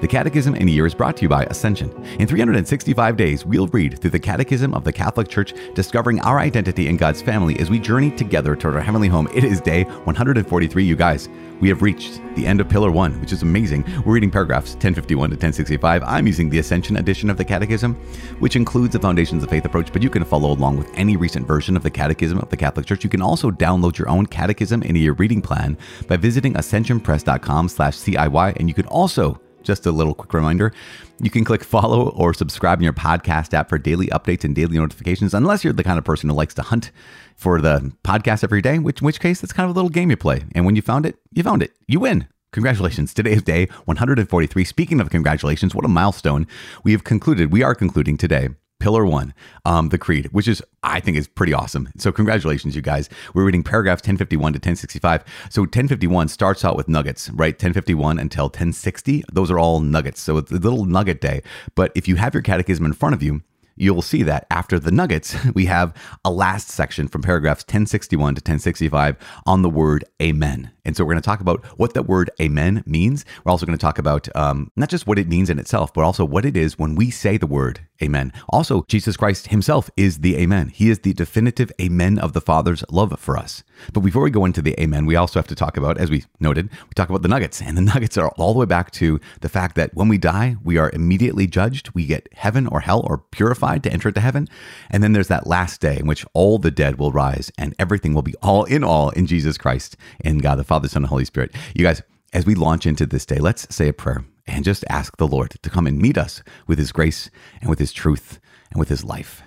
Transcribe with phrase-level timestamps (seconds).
[0.00, 1.90] The Catechism in a Year is brought to you by Ascension.
[2.20, 6.86] In 365 days, we'll read through the Catechism of the Catholic Church, discovering our identity
[6.86, 9.28] in God's family as we journey together toward our heavenly home.
[9.34, 11.28] It is day 143, you guys.
[11.60, 13.82] We have reached the end of Pillar 1, which is amazing.
[14.06, 16.04] We're reading paragraphs 1051 to 1065.
[16.04, 17.96] I'm using the Ascension edition of the Catechism,
[18.38, 21.44] which includes the Foundations of Faith approach, but you can follow along with any recent
[21.44, 23.02] version of the Catechism of the Catholic Church.
[23.02, 25.76] You can also download your own Catechism in a Year reading plan
[26.06, 30.72] by visiting ascensionpress.com slash CIY, and you can also just a little quick reminder
[31.20, 34.78] you can click follow or subscribe in your podcast app for daily updates and daily
[34.78, 36.90] notifications, unless you're the kind of person who likes to hunt
[37.36, 40.10] for the podcast every day, which, in which case it's kind of a little game
[40.10, 40.42] you play.
[40.54, 41.72] And when you found it, you found it.
[41.86, 42.26] You win.
[42.52, 43.12] Congratulations.
[43.12, 44.64] Today is day 143.
[44.64, 46.46] Speaking of congratulations, what a milestone.
[46.82, 48.48] We have concluded, we are concluding today
[48.80, 49.34] Pillar one,
[49.64, 51.88] um, the Creed, which is, I think, is pretty awesome.
[51.96, 53.08] So, congratulations, you guys.
[53.34, 55.24] We're reading paragraphs 1051 to 1065.
[55.50, 57.54] So, 1051 starts out with nuggets, right?
[57.54, 59.24] 1051 until 1060.
[59.32, 60.20] Those are all nuggets.
[60.20, 61.42] So, it's a little nugget day.
[61.74, 63.42] But if you have your catechism in front of you,
[63.78, 68.40] you'll see that after the nuggets, we have a last section from paragraphs 1061 to
[68.40, 70.70] 1065 on the word amen.
[70.84, 73.26] And so we're going to talk about what that word amen means.
[73.44, 76.02] We're also going to talk about um, not just what it means in itself, but
[76.02, 78.32] also what it is when we say the word amen.
[78.48, 80.68] Also, Jesus Christ himself is the amen.
[80.68, 83.64] He is the definitive amen of the Father's love for us.
[83.92, 86.24] But before we go into the amen, we also have to talk about, as we
[86.40, 87.60] noted, we talk about the nuggets.
[87.60, 90.56] And the nuggets are all the way back to the fact that when we die,
[90.64, 91.90] we are immediately judged.
[91.94, 94.48] We get heaven or hell or purified to enter into heaven.
[94.88, 98.14] And then there's that last day in which all the dead will rise and everything
[98.14, 100.64] will be all in all in Jesus Christ and God the.
[100.64, 101.54] Father, Son, and Holy Spirit.
[101.74, 102.02] You guys,
[102.32, 105.54] as we launch into this day, let's say a prayer and just ask the Lord
[105.62, 107.30] to come and meet us with His grace
[107.60, 109.42] and with His truth and with His life.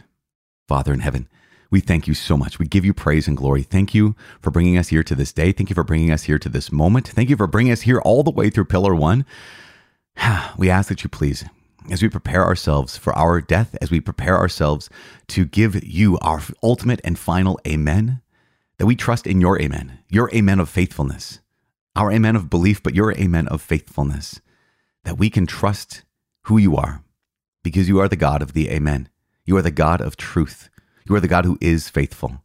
[0.68, 1.28] Father in heaven,
[1.72, 2.60] we thank you so much.
[2.60, 3.64] We give you praise and glory.
[3.64, 5.52] Thank you for bringing us here to this day.
[5.52, 7.08] Thank you for bringing us here to this moment.
[7.08, 9.26] Thank you for bringing us here all the way through Pillar One.
[10.58, 11.46] We ask that you please,
[11.90, 14.90] as we prepare ourselves for our death, as we prepare ourselves
[15.28, 18.22] to give you our ultimate and final amen,
[18.78, 21.40] that we trust in your amen, your amen of faithfulness,
[21.96, 24.42] our amen of belief, but your amen of faithfulness,
[25.04, 26.04] that we can trust
[26.44, 27.04] who you are
[27.64, 29.10] because you are the God of the amen.
[29.46, 30.70] You are the God of truth.
[31.08, 32.44] You are the God who is faithful.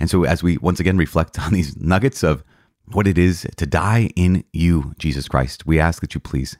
[0.00, 2.42] And so, as we once again reflect on these nuggets of
[2.92, 6.56] what it is to die in you, Jesus Christ, we ask that you please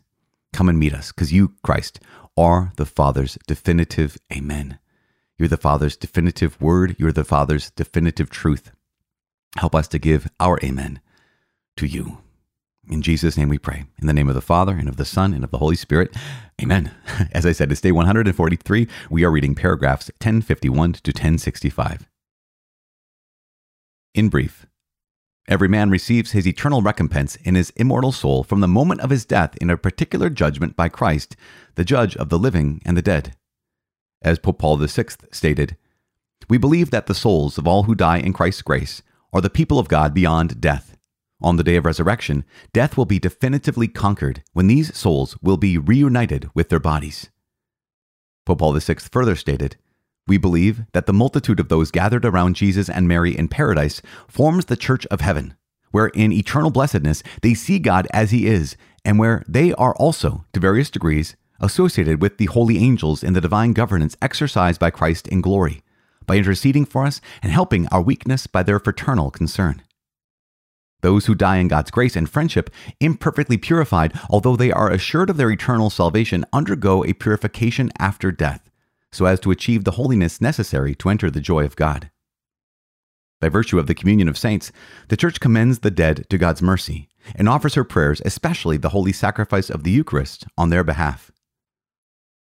[0.53, 2.01] come and meet us because you, Christ,
[2.37, 4.79] are the Father's definitive amen.
[5.39, 6.97] You're the Father's definitive word.
[6.99, 8.73] You're the Father's definitive truth.
[9.57, 11.01] Help us to give our amen
[11.77, 12.19] to you.
[12.91, 13.85] In Jesus' name we pray.
[14.01, 16.17] In the name of the Father, and of the Son, and of the Holy Spirit.
[16.61, 16.91] Amen.
[17.33, 18.89] As I said, it's day 143.
[19.11, 22.09] We are reading paragraphs 1051 to 1065.
[24.15, 24.67] In brief,
[25.49, 29.25] every man receives his eternal recompense in his immortal soul from the moment of his
[29.25, 31.35] death in a particular judgment by Christ,
[31.75, 33.35] the judge of the living and the dead.
[34.23, 35.77] As Pope Paul VI stated,
[36.49, 39.79] we believe that the souls of all who die in Christ's grace are the people
[39.79, 40.97] of God beyond death.
[41.41, 45.79] On the day of resurrection, death will be definitively conquered when these souls will be
[45.79, 47.31] reunited with their bodies.
[48.45, 49.77] Pope Paul VI further stated,
[50.29, 54.67] We believe that the multitude of those gathered around Jesus and Mary in paradise forms
[54.67, 55.55] the church of heaven,
[55.91, 60.45] where in eternal blessedness they see God as he is, and where they are also,
[60.53, 65.27] to various degrees, associated with the holy angels in the divine governance exercised by Christ
[65.27, 65.83] in glory
[66.29, 69.83] by interceding for us and helping our weakness by their fraternal concern.
[71.01, 75.37] Those who die in God's grace and friendship, imperfectly purified, although they are assured of
[75.37, 78.68] their eternal salvation, undergo a purification after death,
[79.13, 82.11] so as to achieve the holiness necessary to enter the joy of God.
[83.41, 84.73] By virtue of the communion of saints,
[85.09, 89.13] the Church commends the dead to God's mercy and offers her prayers, especially the holy
[89.13, 91.31] sacrifice of the Eucharist, on their behalf.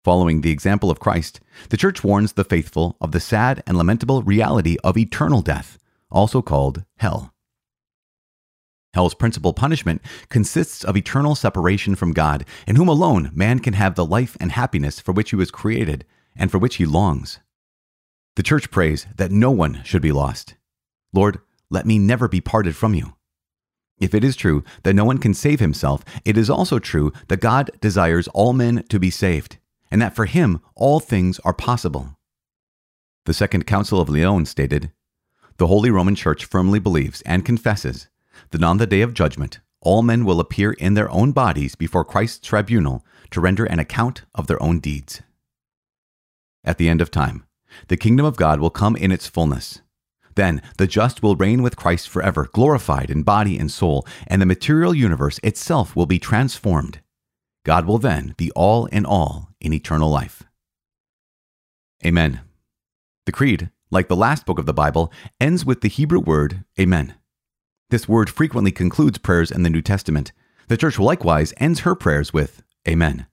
[0.05, 1.41] Following the example of Christ,
[1.71, 5.79] the Church warns the faithful of the sad and lamentable reality of eternal death,
[6.11, 7.35] also called hell.
[8.93, 13.97] Hell's principal punishment consists of eternal separation from God, in whom alone man can have
[13.97, 16.05] the life and happiness for which he was created
[16.37, 17.41] and for which he longs.
[18.37, 20.57] The Church prays that no one should be lost.
[21.13, 21.39] Lord,
[21.71, 23.15] let me never be parted from you.
[24.01, 27.41] If it is true that no one can save himself, it is also true that
[27.41, 29.59] God desires all men to be saved
[29.91, 32.17] and that for him all things are possible.
[33.27, 34.91] The Second Council of Lyon stated
[35.59, 38.09] The Holy Roman Church firmly believes and confesses
[38.51, 42.05] that on the day of judgment, all men will appear in their own bodies before
[42.05, 45.23] Christ's tribunal to render an account of their own deeds.
[46.65, 47.45] At the end of time,
[47.89, 49.81] The kingdom of God will come in its fullness.
[50.35, 54.47] Then the just will reign with Christ forever, glorified in body and soul, and the
[54.47, 57.01] material universe itself will be transformed.
[57.65, 60.43] God will then be all in all in eternal life.
[62.05, 62.41] Amen.
[63.27, 67.15] The Creed, like the last book of the Bible, ends with the Hebrew word Amen.
[67.91, 70.33] This word frequently concludes prayers in the New Testament.
[70.69, 73.27] The Church likewise ends her prayers with Amen.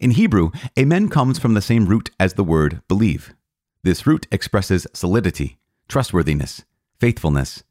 [0.00, 3.34] In Hebrew, Amen comes from the same root as the word believe.
[3.82, 5.58] This root expresses solidity,
[5.88, 6.64] trustworthiness,
[6.98, 7.62] faithfulness.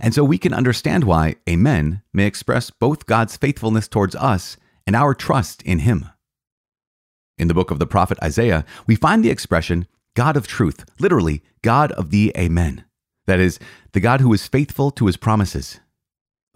[0.00, 4.56] And so we can understand why Amen may express both God's faithfulness towards us
[4.86, 6.06] and our trust in Him.
[7.38, 11.42] In the book of the prophet Isaiah, we find the expression God of truth, literally,
[11.62, 12.84] God of the Amen.
[13.26, 13.58] That is,
[13.92, 15.80] the God who is faithful to his promises.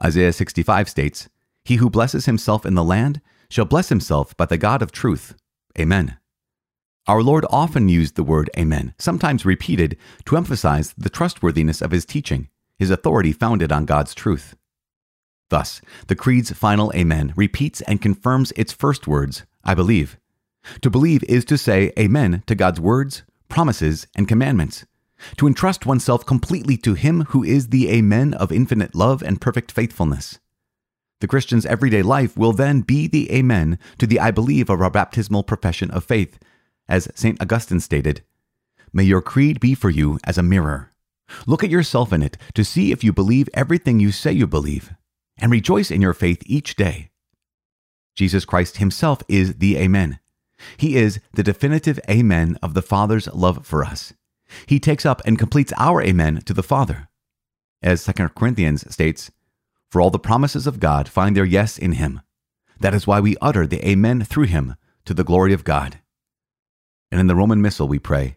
[0.05, 1.29] Isaiah 65 states,
[1.65, 5.35] He who blesses himself in the land shall bless himself by the God of truth.
[5.79, 6.19] Amen.
[7.07, 12.05] Our Lord often used the word Amen, sometimes repeated, to emphasize the trustworthiness of his
[12.05, 12.49] teaching,
[12.79, 14.57] his authority founded on God's truth.
[15.49, 20.19] Thus, the Creed's final Amen repeats and confirms its first words, I believe.
[20.83, 24.85] To believe is to say Amen to God's words, promises, and commandments.
[25.37, 29.71] To entrust oneself completely to Him who is the Amen of infinite love and perfect
[29.71, 30.41] faithfulness.
[31.21, 34.91] The Christian's everyday life will then be the Amen to the I believe of our
[34.91, 36.39] baptismal profession of faith.
[36.89, 37.41] As St.
[37.41, 38.23] Augustine stated,
[38.93, 40.93] May your creed be for you as a mirror.
[41.47, 44.93] Look at yourself in it to see if you believe everything you say you believe,
[45.39, 47.11] and rejoice in your faith each day.
[48.15, 50.19] Jesus Christ Himself is the Amen.
[50.77, 54.13] He is the definitive Amen of the Father's love for us.
[54.67, 57.09] He takes up and completes our Amen to the Father.
[57.83, 59.31] As 2 Corinthians states,
[59.91, 62.21] For all the promises of God find their yes in Him.
[62.81, 66.01] That is why we utter the Amen through Him to the glory of God.
[67.11, 68.37] And in the Roman Missal we pray,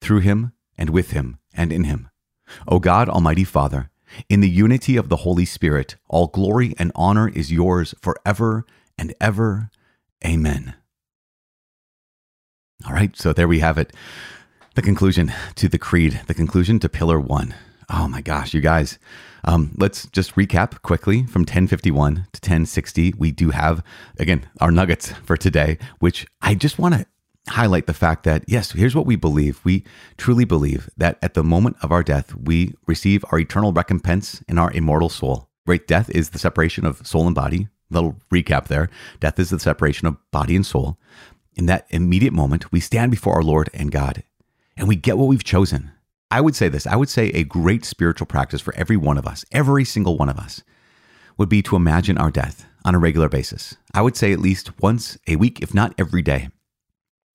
[0.00, 2.10] Through Him, and with Him, and in Him.
[2.68, 3.90] O God, Almighty Father,
[4.28, 8.64] in the unity of the Holy Spirit, all glory and honor is yours forever
[8.98, 9.70] and ever.
[10.24, 10.74] Amen.
[12.86, 13.92] All right, so there we have it.
[14.74, 17.54] The conclusion to the creed, the conclusion to Pillar One.
[17.90, 18.98] Oh my gosh, you guys.
[19.44, 23.14] Um, let's just recap quickly from 1051 to 1060.
[23.18, 23.82] We do have,
[24.18, 27.06] again, our nuggets for today, which I just want to
[27.48, 29.60] highlight the fact that, yes, here's what we believe.
[29.64, 29.84] We
[30.16, 34.58] truly believe that at the moment of our death, we receive our eternal recompense in
[34.58, 35.48] our immortal soul.
[35.66, 35.86] Right?
[35.86, 37.68] Death is the separation of soul and body.
[37.90, 38.88] Little recap there.
[39.20, 40.98] Death is the separation of body and soul
[41.56, 44.22] in that immediate moment, we stand before our Lord and God
[44.76, 45.92] and we get what we've chosen.
[46.34, 49.24] I would say this I would say a great spiritual practice for every one of
[49.24, 50.64] us, every single one of us,
[51.38, 53.76] would be to imagine our death on a regular basis.
[53.94, 56.48] I would say at least once a week, if not every day.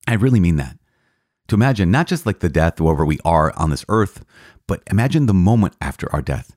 [0.06, 0.76] I really mean that.
[1.48, 4.22] To imagine not just like the death wherever we are on this earth,
[4.66, 6.54] but imagine the moment after our death.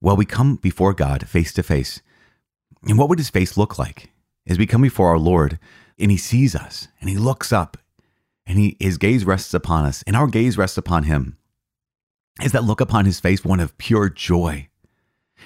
[0.00, 2.00] Well, we come before God face to face.
[2.88, 4.10] And what would his face look like?
[4.46, 5.58] As we come before our Lord,
[5.98, 7.76] and he sees us and he looks up
[8.46, 11.36] and he, his gaze rests upon us and our gaze rests upon him.
[12.42, 14.68] Is that look upon his face one of pure joy?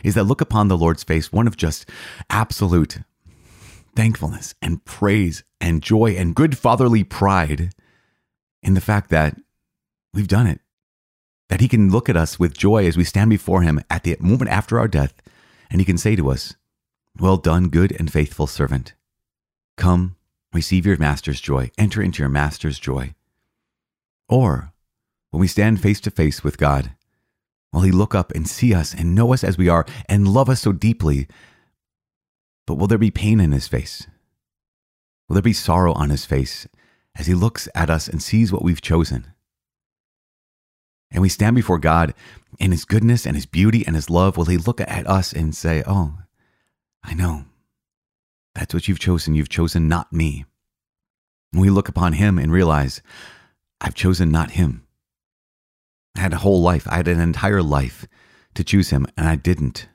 [0.03, 1.89] Is that look upon the Lord's face one of just
[2.31, 2.99] absolute
[3.95, 7.73] thankfulness and praise and joy and good fatherly pride
[8.63, 9.37] in the fact that
[10.15, 10.61] we've done it?
[11.49, 14.17] That he can look at us with joy as we stand before him at the
[14.21, 15.21] moment after our death
[15.71, 16.55] and he can say to us,
[17.19, 18.95] Well done, good and faithful servant.
[19.77, 20.17] Come
[20.53, 23.15] receive your master's joy, enter into your master's joy.
[24.29, 24.73] Or
[25.31, 26.93] when we stand face to face with God,
[27.73, 30.49] will He look up and see us and know us as we are and love
[30.49, 31.27] us so deeply?
[32.67, 34.07] But will there be pain in His face?
[35.29, 36.67] Will there be sorrow on His face
[37.15, 39.27] as He looks at us and sees what we've chosen?
[41.11, 42.15] And we stand before God
[42.59, 44.37] in His goodness and His beauty and His love.
[44.37, 46.19] Will He look at us and say, Oh,
[47.03, 47.45] I know.
[48.55, 49.35] That's what you've chosen.
[49.35, 50.45] You've chosen not me.
[51.53, 53.03] And we look upon him and realize,
[53.81, 54.85] I've chosen not him.
[56.19, 56.89] I had a whole life.
[56.91, 58.09] I had an entire life
[58.55, 59.89] to choose him, and I didn't.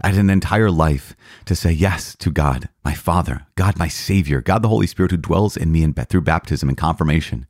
[0.00, 4.40] I had an entire life to say yes to God, my Father, God, my Savior,
[4.40, 7.44] God, the Holy Spirit who dwells in me and through baptism and confirmation.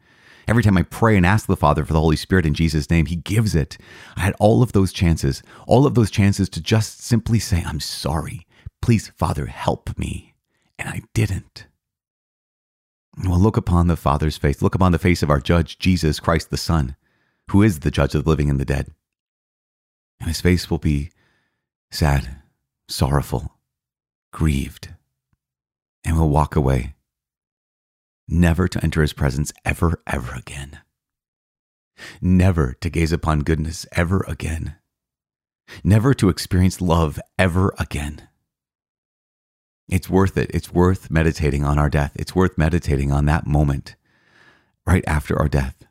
[0.47, 3.05] Every time I pray and ask the Father for the Holy Spirit in Jesus' name,
[3.05, 3.77] He gives it.
[4.17, 7.81] I had all of those chances, all of those chances to just simply say, I'm
[7.81, 8.47] sorry.
[8.81, 10.35] Please, Father, help me
[10.79, 11.67] and I didn't.
[13.23, 14.63] Well, look upon the Father's face.
[14.63, 16.97] Look upon the face of our judge, Jesus Christ the Son,
[17.51, 18.91] who is the judge of the living and the dead.
[20.21, 21.11] And his face will be
[21.91, 22.43] sad,
[22.89, 23.59] sorrowful,
[24.33, 24.95] grieved,
[26.05, 26.95] and will walk away,
[28.29, 30.81] never to enter his presence ever, ever again.
[32.21, 34.77] never to gaze upon goodness ever again,
[35.85, 38.29] never to experience love ever again.
[39.89, 40.51] It's worth it.
[40.53, 42.13] It's worth meditating on our death.
[42.15, 43.97] It's worth meditating on that moment
[44.87, 45.88] right after our death.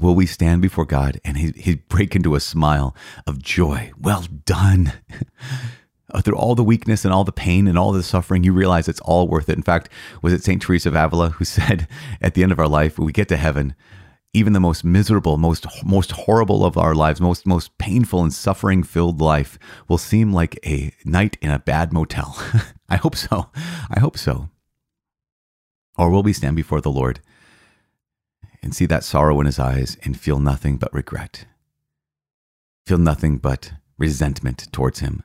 [0.00, 2.96] Will we stand before God and he, he break into a smile
[3.26, 3.92] of joy?
[3.98, 4.92] Well done.
[6.22, 9.00] Through all the weakness and all the pain and all the suffering, you realize it's
[9.00, 9.56] all worth it.
[9.56, 9.88] In fact,
[10.22, 10.62] was it St.
[10.62, 11.88] Teresa of Avila who said
[12.20, 13.74] at the end of our life, when we get to heaven,
[14.32, 18.82] even the most miserable, most most horrible of our lives, most most painful and suffering
[18.82, 19.58] filled life
[19.88, 22.36] will seem like a night in a bad motel.
[22.88, 23.50] I hope so.
[23.90, 24.50] I hope so.
[25.96, 27.20] Or will we stand before the Lord
[28.64, 31.44] and see that sorrow in his eyes and feel nothing but regret?
[32.86, 35.22] Feel nothing but resentment towards him.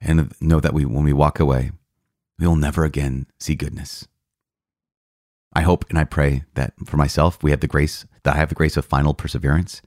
[0.00, 1.72] And know that we when we walk away,
[2.38, 4.06] we will never again see goodness.
[5.54, 8.50] I hope and I pray that for myself, we have the grace, that I have
[8.50, 9.80] the grace of final perseverance.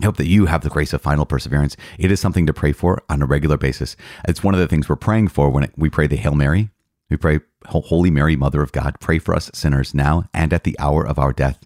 [0.00, 1.76] I hope that you have the grace of final perseverance.
[1.98, 3.96] It is something to pray for on a regular basis.
[4.28, 6.70] It's one of the things we're praying for when we pray the Hail Mary.
[7.10, 10.76] We pray, Holy Mary, Mother of God, pray for us sinners now and at the
[10.78, 11.64] hour of our death.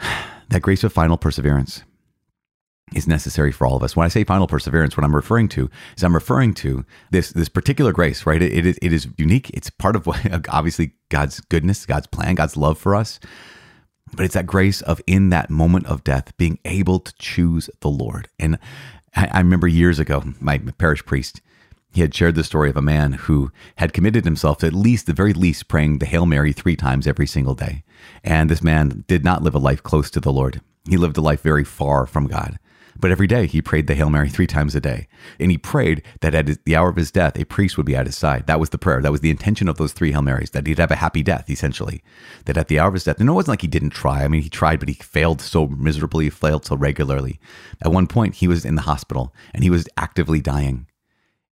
[0.50, 1.82] That grace of final perseverance
[2.94, 3.94] is necessary for all of us.
[3.96, 7.48] When I say final perseverance, what I'm referring to is I'm referring to this this
[7.48, 8.40] particular grace, right?
[8.40, 9.50] It, it is it is unique.
[9.50, 13.20] It's part of what obviously God's goodness, God's plan, God's love for us.
[14.14, 17.90] But it's that grace of in that moment of death being able to choose the
[17.90, 18.28] Lord.
[18.38, 18.58] And
[19.14, 21.42] I, I remember years ago, my parish priest,
[21.92, 25.06] he had shared the story of a man who had committed himself to at least,
[25.06, 27.82] the very least, praying the Hail Mary three times every single day.
[28.22, 30.60] And this man did not live a life close to the Lord.
[30.88, 32.58] He lived a life very far from God.
[33.00, 35.06] But every day he prayed the Hail Mary three times a day.
[35.38, 38.06] And he prayed that at the hour of his death, a priest would be at
[38.06, 38.46] his side.
[38.48, 39.00] That was the prayer.
[39.00, 41.48] That was the intention of those three Hail Marys, that he'd have a happy death,
[41.48, 42.02] essentially.
[42.46, 44.24] That at the hour of his death, and it wasn't like he didn't try.
[44.24, 47.38] I mean, he tried, but he failed so miserably, failed so regularly.
[47.80, 50.86] At one point, he was in the hospital and he was actively dying.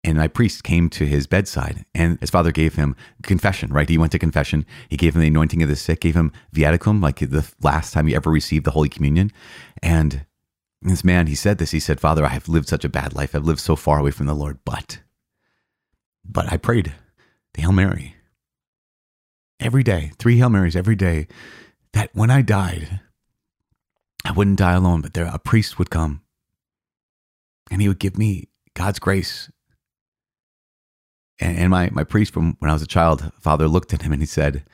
[0.09, 3.87] And my priest came to his bedside, and his father gave him confession, right?
[3.87, 4.65] He went to confession.
[4.89, 8.07] He gave him the anointing of the sick, gave him viaticum, like the last time
[8.07, 9.31] he ever received the Holy Communion.
[9.83, 10.25] And
[10.81, 11.73] this man, he said this.
[11.73, 13.35] He said, Father, I have lived such a bad life.
[13.35, 15.01] I've lived so far away from the Lord, but,
[16.25, 16.95] but I prayed
[17.53, 18.17] the Hail Mary
[19.61, 21.29] every day, three Hail Marys every day,
[21.93, 23.01] that when I died,
[24.25, 26.23] I wouldn't die alone, but there a priest would come
[27.71, 29.51] and he would give me God's grace.
[31.41, 34.13] And, and my, my priest from when I was a child, father looked at him
[34.13, 34.65] and he said,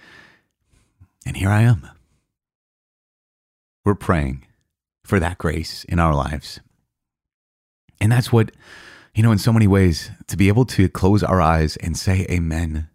[1.26, 1.88] And here I am.
[3.84, 4.46] We're praying
[5.04, 6.60] for that grace in our lives.
[8.00, 8.50] And that's what,
[9.14, 12.26] you know, in so many ways, to be able to close our eyes and say
[12.30, 12.88] amen.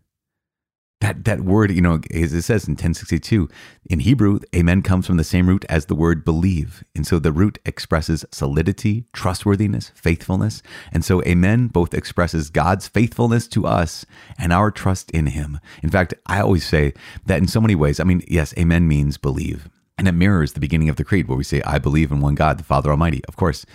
[1.02, 3.48] That, that word, you know, as it says in 1062,
[3.90, 6.84] in Hebrew, amen comes from the same root as the word believe.
[6.94, 10.62] And so the root expresses solidity, trustworthiness, faithfulness.
[10.92, 14.06] And so amen both expresses God's faithfulness to us
[14.38, 15.60] and our trust in him.
[15.82, 16.94] In fact, I always say
[17.26, 19.70] that in so many ways, I mean, yes, amen means believe.
[19.98, 22.36] And it mirrors the beginning of the creed where we say, I believe in one
[22.36, 23.24] God, the Father Almighty.
[23.26, 23.66] Of course,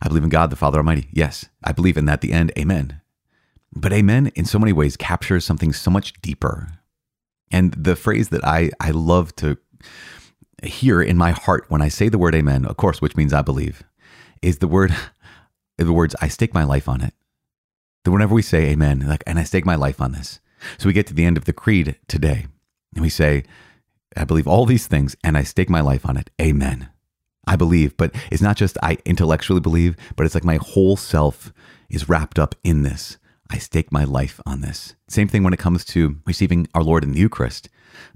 [0.00, 1.08] I believe in God, the Father Almighty.
[1.12, 2.50] Yes, I believe in that, the end.
[2.58, 3.01] Amen.
[3.74, 6.68] But amen in so many ways captures something so much deeper.
[7.50, 9.58] And the phrase that I, I love to
[10.62, 13.42] hear in my heart when I say the word amen, of course, which means I
[13.42, 13.82] believe,
[14.40, 14.94] is the word,
[15.78, 17.14] the words, I stake my life on it.
[18.04, 20.40] That whenever we say amen, like, and I stake my life on this.
[20.78, 22.46] So we get to the end of the creed today
[22.94, 23.44] and we say,
[24.16, 26.30] I believe all these things and I stake my life on it.
[26.40, 26.88] Amen.
[27.46, 31.52] I believe, but it's not just I intellectually believe, but it's like my whole self
[31.88, 33.18] is wrapped up in this.
[33.52, 34.94] I stake my life on this.
[35.08, 37.68] Same thing when it comes to receiving our Lord in the Eucharist.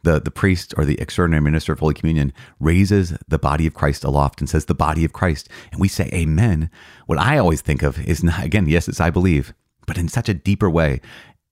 [0.02, 4.02] The, the priest or the extraordinary minister of Holy Communion raises the body of Christ
[4.02, 5.50] aloft and says, the body of Christ.
[5.70, 6.70] And we say, Amen.
[7.04, 9.52] What I always think of is not, again, yes, it's I believe,
[9.86, 11.02] but in such a deeper way.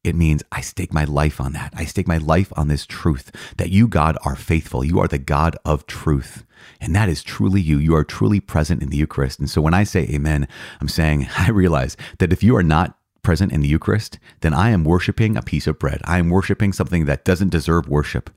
[0.02, 1.74] It means I stake my life on that.
[1.76, 4.82] I stake my life on this truth that you, God, are faithful.
[4.82, 6.44] You are the God of truth.
[6.80, 7.78] And that is truly you.
[7.78, 9.38] You are truly present in the Eucharist.
[9.38, 10.48] And so when I say amen,
[10.80, 14.70] I'm saying, I realize that if you are not present in the Eucharist, then I
[14.70, 16.00] am worshiping a piece of bread.
[16.04, 18.30] I am worshiping something that doesn't deserve worship.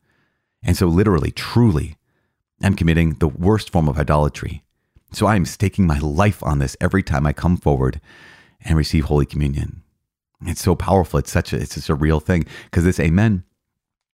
[0.64, 1.98] And so, literally, truly,
[2.64, 4.64] I'm committing the worst form of idolatry.
[5.12, 8.02] So I am staking my life on this every time I come forward
[8.62, 9.84] and receive Holy Communion.
[10.42, 11.20] It's so powerful.
[11.20, 13.44] It's such a, it's just a real thing because this amen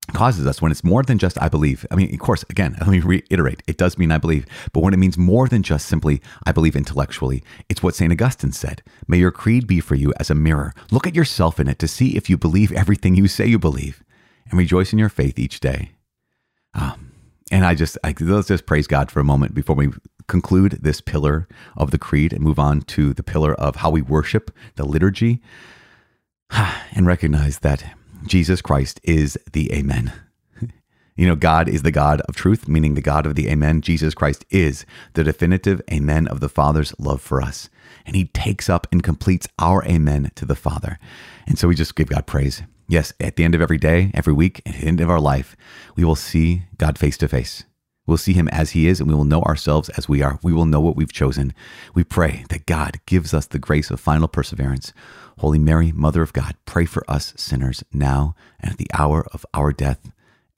[0.08, 1.86] causes us when it's more than just I believe.
[1.90, 4.92] I mean, of course, again, let me reiterate, it does mean I believe, but when
[4.92, 8.12] it means more than just simply I believe intellectually, it's what St.
[8.12, 8.82] Augustine said.
[9.06, 10.74] May your creed be for you as a mirror.
[10.90, 14.02] Look at yourself in it to see if you believe everything you say you believe
[14.50, 15.92] and rejoice in your faith each day.
[16.74, 17.12] Um,
[17.50, 19.90] and I just, I, let's just praise God for a moment before we
[20.26, 24.02] conclude this pillar of the creed and move on to the pillar of how we
[24.02, 25.40] worship, the liturgy,
[26.50, 27.84] and recognize that
[28.26, 30.12] Jesus Christ is the Amen.
[31.14, 33.82] You know, God is the God of truth, meaning the God of the Amen.
[33.82, 37.68] Jesus Christ is the definitive Amen of the Father's love for us.
[38.06, 40.98] And He takes up and completes our Amen to the Father.
[41.46, 42.62] And so we just give God praise.
[42.88, 45.54] Yes, at the end of every day, every week, at the end of our life,
[45.96, 47.64] we will see God face to face.
[48.06, 50.38] We'll see him as he is, and we will know ourselves as we are.
[50.42, 51.54] We will know what we've chosen.
[51.94, 54.92] We pray that God gives us the grace of final perseverance.
[55.38, 59.46] Holy Mary, Mother of God, pray for us sinners now and at the hour of
[59.54, 60.10] our death.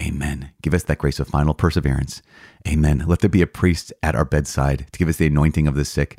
[0.02, 0.50] Amen.
[0.62, 2.22] Give us that grace of final perseverance.
[2.66, 3.04] Amen.
[3.06, 5.84] Let there be a priest at our bedside to give us the anointing of the
[5.84, 6.18] sick,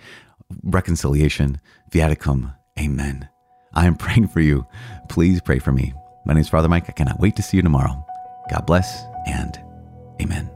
[0.63, 1.59] reconciliation,
[1.91, 2.55] viaticum.
[2.79, 3.29] Amen.
[3.73, 4.65] I am praying for you.
[5.09, 5.93] Please pray for me.
[6.25, 6.85] My name is Father Mike.
[6.87, 8.05] I cannot wait to see you tomorrow.
[8.49, 9.59] God bless and
[10.21, 10.54] amen.